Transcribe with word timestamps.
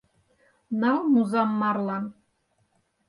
Нал 0.79 0.99
Музам 1.13 1.49
марлан. 1.59 2.05